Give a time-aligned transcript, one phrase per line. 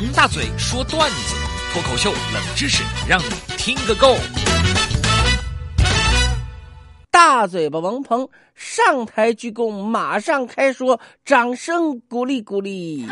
[0.00, 1.34] 王大嘴说段子，
[1.72, 4.14] 脱口秀冷知识，让你听个够。
[7.10, 13.08] 大嘴巴王鹏上台鞠躬，马上开说，掌声鼓励鼓励。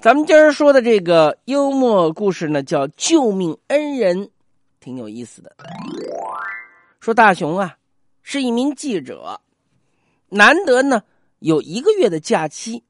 [0.00, 4.30] 咱们今儿说的这个幽默故事呢，叫救命恩人，
[4.78, 5.50] 挺有意思的。
[7.00, 7.74] 说大雄啊，
[8.22, 9.40] 是一名记者，
[10.28, 11.02] 难得呢
[11.40, 12.84] 有一个月的假期，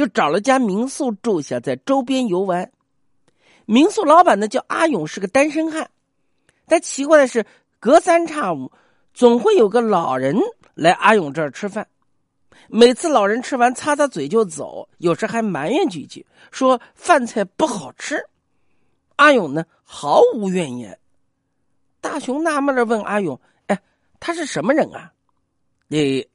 [0.00, 2.72] 就找了家民宿住下，在周边游玩。
[3.66, 5.90] 民宿老板呢叫阿勇，是个单身汉，
[6.64, 7.44] 但奇怪的是，
[7.78, 8.72] 隔三差五
[9.12, 10.38] 总会有个老人
[10.72, 11.86] 来阿勇这儿吃饭。
[12.68, 18.24] 每次老人吃完擦擦嘴就走，有时还埋怨几句，说饭菜不好吃。
[19.16, 20.98] 阿勇呢毫无怨言。
[22.00, 23.38] 大雄纳闷的问阿勇
[23.68, 23.78] ：“哎，
[24.18, 25.12] 他是什么人啊？”
[25.88, 26.26] 那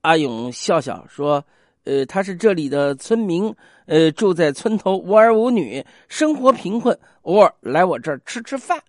[0.00, 1.44] 阿勇笑笑说
[1.84, 3.54] ：“呃，他是这里的村民，
[3.86, 8.82] 呃，住在村头，无儿无女，生活贫困，偶尔来我这儿吃吃饭。”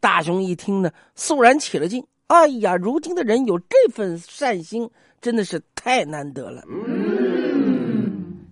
[0.00, 2.06] 大雄一听呢，肃然起了劲。
[2.26, 6.62] 哎呀，如今的人有这份善心，真的是太难得了。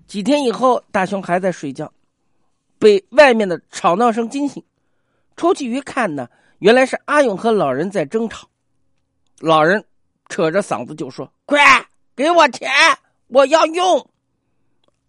[0.07, 1.91] 几天以后，大雄还在睡觉，
[2.79, 4.63] 被外面的吵闹声惊醒，
[5.37, 6.29] 出去一看呢，
[6.59, 8.49] 原来是阿勇和老人在争吵。
[9.41, 9.85] 老人
[10.29, 11.59] 扯着嗓子就说：“快
[12.15, 12.71] 给我钱，
[13.33, 14.09] 我要用。”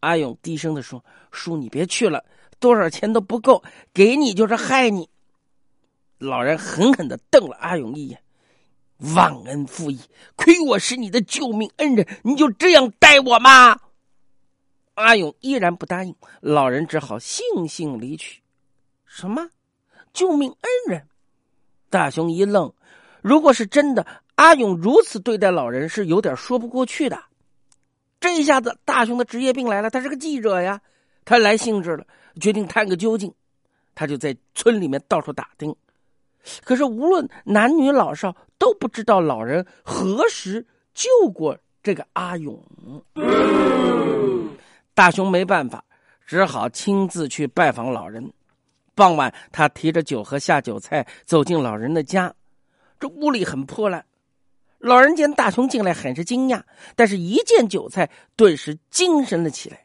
[0.02, 2.23] 阿勇低声的说：“叔，你别去了，
[2.59, 5.09] 多少钱都不够，给你就是害你。”
[6.17, 8.21] 老人狠狠的瞪了阿勇一眼。
[9.16, 9.99] 忘恩负义，
[10.38, 13.79] 亏我是你的救命恩人，你就这样待我吗？
[14.94, 18.41] 阿勇依然不答应，老人只好悻悻离去。
[19.05, 19.49] 什么？
[20.13, 21.07] 救命恩人？
[21.89, 22.71] 大雄一愣。
[23.21, 27.21] 如果是真的，阿勇如此对待老人是有点说不过去的。
[28.23, 29.89] 这一下子，大雄的职业病来了。
[29.89, 30.79] 他是个记者呀，
[31.25, 32.07] 他来兴致了，
[32.39, 33.29] 决定探个究竟。
[33.93, 35.75] 他就在村里面到处打听。
[36.63, 42.57] 可是，无论男女老少都不知道老人何时救过这个阿勇。
[44.94, 45.83] 大雄没办法，
[46.25, 48.31] 只好亲自去拜访老人。
[48.95, 52.33] 傍晚，他提着酒和下酒菜走进老人的家。
[53.01, 54.06] 这屋里很破烂。
[54.83, 56.61] 老人见大雄进来，很是惊讶，
[56.94, 59.79] 但是一见酒菜，顿时精神了起来。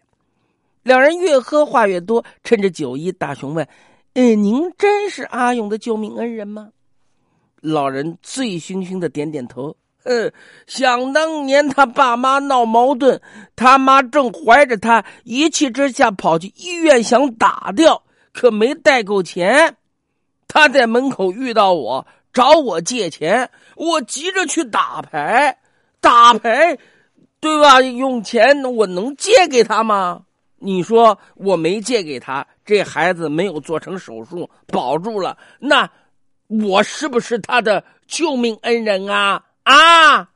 [0.83, 3.65] 两人越喝话越多，趁着酒意，大雄问。
[4.15, 6.71] 哎，您真是阿勇的救命恩人吗？
[7.61, 9.77] 老人醉醺醺的点点头。
[10.03, 10.29] 呃，
[10.67, 13.21] 想当年他爸妈闹矛盾，
[13.55, 19.77] 他妈正怀着他，一气之下跑去医院想打掉，可没带够钱。
[20.49, 25.59] 他在门口遇到我，找我借钱，我急着去打牌，
[26.01, 26.79] 打牌，
[27.41, 27.81] 对吧？
[27.81, 30.23] 用钱我能借给他吗？
[30.59, 35.89] 你说我没借给他，这孩子没有做成手术保住了，那
[36.49, 39.43] 我是不是他的救命恩人啊？
[39.63, 40.29] 啊！